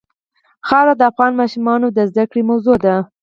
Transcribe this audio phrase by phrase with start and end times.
[0.67, 2.95] خاوره د افغان ماشومانو د زده کړې موضوع ده.